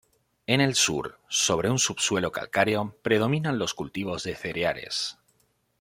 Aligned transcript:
En 0.53 0.61
el 0.63 0.73
sur, 0.83 1.19
sobre 1.29 1.69
un 1.69 1.77
subsuelo 1.77 2.31
calcáreo, 2.31 2.95
predominan 3.03 3.59
los 3.59 3.75
cultivos 3.75 4.23
de 4.23 4.35
cereales. 4.35 5.19